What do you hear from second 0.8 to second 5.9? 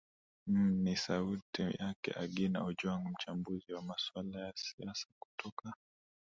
ni sauti yake agina ojwang mchambuzi wa maswala ya siasa kutoka